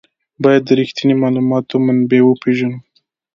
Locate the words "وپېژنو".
2.23-2.79